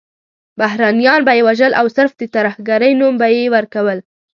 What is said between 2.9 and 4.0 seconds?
نوم به یې ورکول.